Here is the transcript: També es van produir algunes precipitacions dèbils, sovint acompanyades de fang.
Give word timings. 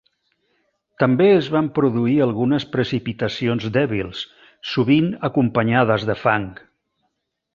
També 1.01 1.27
es 1.33 1.49
van 1.55 1.67
produir 1.79 2.15
algunes 2.25 2.65
precipitacions 2.77 3.67
dèbils, 3.77 4.23
sovint 4.73 5.13
acompanyades 5.33 6.07
de 6.13 6.17
fang. 6.25 6.49